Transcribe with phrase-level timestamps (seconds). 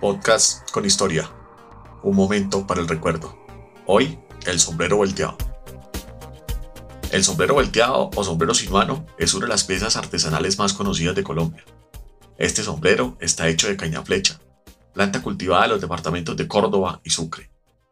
[0.00, 1.30] Podcast con historia.
[2.02, 3.38] Un momento para el recuerdo.
[3.84, 5.36] Hoy, el sombrero volteado.
[7.12, 11.22] El sombrero volteado o sombrero sinuano es una de las piezas artesanales más conocidas de
[11.22, 11.62] Colombia.
[12.38, 14.40] Este sombrero está hecho de caña flecha,
[14.94, 17.50] planta cultivada en los departamentos de Córdoba y Sucre.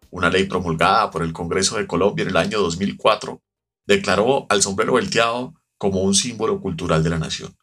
[0.08, 3.42] Una ley promulgada por el Congreso de Colombia en el año 2004
[3.84, 7.54] declaró al sombrero volteado como un símbolo cultural de la nación.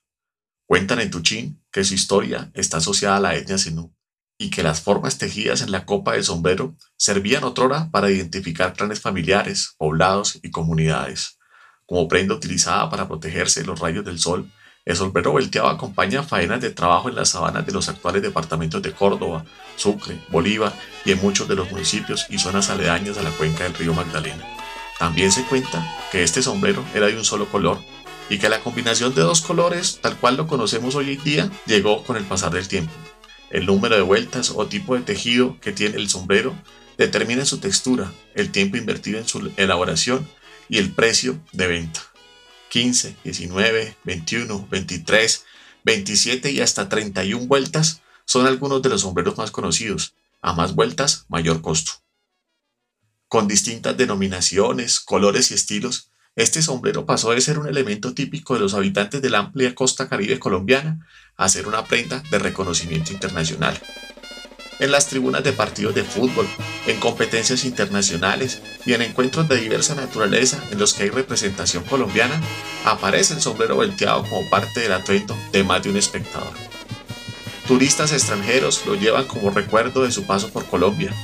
[0.68, 3.95] Cuentan en Tuchín que su historia está asociada a la etnia Zenú
[4.38, 9.00] y que las formas tejidas en la copa del sombrero servían otrora para identificar clanes
[9.00, 11.38] familiares, poblados y comunidades.
[11.86, 14.50] Como prenda utilizada para protegerse de los rayos del sol,
[14.86, 18.92] el sombrero volteado acompaña faenas de trabajo en las sabanas de los actuales departamentos de
[18.92, 19.44] Córdoba,
[19.78, 20.74] Sucre, Bolívar
[21.06, 24.46] y en muchos de los municipios y zonas aledañas a la cuenca del río Magdalena.
[25.00, 27.80] También se cuenta que este sombrero era de un solo color
[28.30, 32.04] y que la combinación de dos colores, tal cual lo conocemos hoy en día, llegó
[32.04, 32.94] con el pasar del tiempo.
[33.50, 36.56] El número de vueltas o tipo de tejido que tiene el sombrero
[36.98, 40.28] determina su textura, el tiempo invertido en su elaboración
[40.70, 42.02] y el precio de venta.
[42.70, 45.46] 15, 19, 21, 23,
[45.84, 50.16] 27 y hasta 31 vueltas son algunos de los sombreros más conocidos.
[50.42, 51.94] A más vueltas, mayor costo.
[53.28, 58.60] Con distintas denominaciones, colores y estilos, este sombrero pasó de ser un elemento típico de
[58.60, 63.80] los habitantes de la amplia costa caribe colombiana a ser una prenda de reconocimiento internacional.
[64.80, 66.46] En las tribunas de partidos de fútbol,
[66.86, 72.42] en competencias internacionales y en encuentros de diversa naturaleza en los que hay representación colombiana,
[72.84, 76.54] aparece el sombrero volteado como parte del atuendo de más de un espectador.
[77.66, 81.16] Turistas extranjeros lo llevan como recuerdo de su paso por Colombia,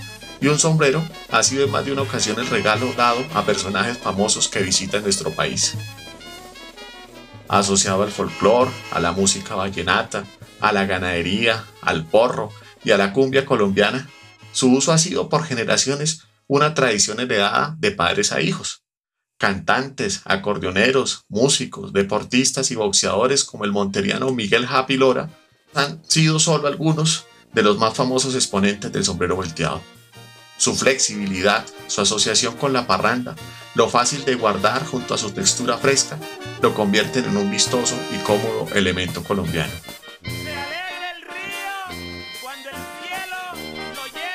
[0.41, 3.99] y un sombrero ha sido en más de una ocasión el regalo dado a personajes
[3.99, 5.77] famosos que visitan nuestro país.
[7.47, 10.25] Asociado al folclore, a la música vallenata,
[10.59, 12.51] a la ganadería, al porro
[12.83, 14.09] y a la cumbia colombiana,
[14.51, 18.83] su uso ha sido por generaciones una tradición heredada de padres a hijos.
[19.37, 25.29] Cantantes, acordeoneros, músicos, deportistas y boxeadores como el monteriano Miguel Happy Lora
[25.73, 29.81] han sido solo algunos de los más famosos exponentes del sombrero volteado
[30.61, 33.35] su flexibilidad, su asociación con la parranda,
[33.73, 36.19] lo fácil de guardar junto a su textura fresca,
[36.61, 39.73] lo convierten en un vistoso y cómodo elemento colombiano.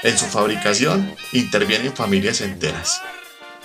[0.03, 3.01] En su fabricación intervienen familias enteras.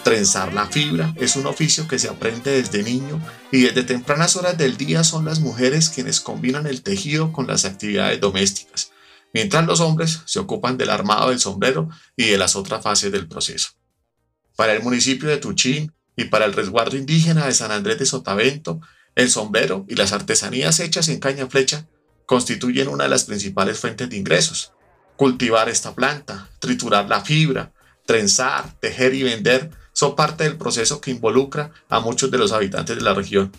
[0.03, 3.19] Trenzar la fibra es un oficio que se aprende desde niño
[3.51, 7.66] y desde tempranas horas del día son las mujeres quienes combinan el tejido con las
[7.66, 8.91] actividades domésticas,
[9.33, 13.27] mientras los hombres se ocupan del armado del sombrero y de las otras fases del
[13.27, 13.69] proceso.
[14.55, 18.81] Para el municipio de Tuchín y para el resguardo indígena de San Andrés de Sotavento,
[19.15, 21.87] el sombrero y las artesanías hechas en caña flecha
[22.25, 24.73] constituyen una de las principales fuentes de ingresos.
[25.17, 27.73] Cultivar esta planta, triturar la fibra,
[28.05, 32.95] trenzar, tejer y vender son parte del proceso que involucra a muchos de los habitantes
[32.95, 33.51] de la región.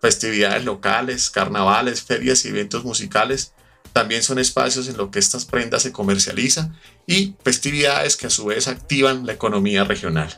[0.00, 3.52] Festividades locales, carnavales, ferias y eventos musicales
[3.92, 6.76] también son espacios en los que estas prendas se comercializan
[7.06, 10.36] y festividades que a su vez activan la economía regional.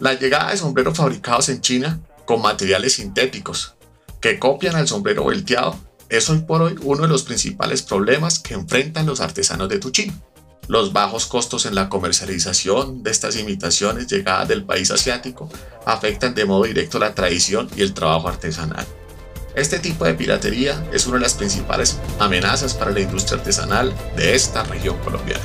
[0.00, 3.74] La llegada de sombreros fabricados en China con materiales sintéticos
[4.20, 8.54] que copian al sombrero volteado es hoy por hoy uno de los principales problemas que
[8.54, 10.18] enfrentan los artesanos de Tuchín.
[10.66, 15.50] Los bajos costos en la comercialización de estas imitaciones llegadas del país asiático
[15.84, 18.86] afectan de modo directo la tradición y el trabajo artesanal.
[19.54, 24.34] Este tipo de piratería es una de las principales amenazas para la industria artesanal de
[24.34, 25.44] esta región colombiana.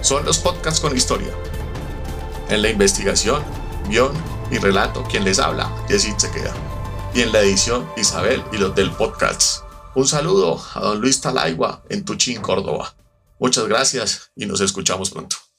[0.00, 1.32] Son los podcasts con historia.
[2.48, 3.42] En la investigación,
[3.88, 4.12] guion
[4.52, 6.54] y relato, quien les habla, Jessit queda.
[7.12, 9.64] Y en la edición, Isabel y los del podcast.
[9.96, 12.94] Un saludo a don Luis Talaigua en Tuchín, Córdoba.
[13.40, 15.49] Muchas gracias y nos escuchamos pronto.